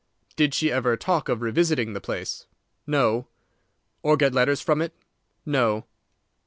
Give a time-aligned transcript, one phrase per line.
[0.35, 2.47] "Did she ever talk of revisiting the place?"
[2.87, 3.27] "No."
[4.01, 4.95] "Or get letters from it?"
[5.45, 5.85] "No."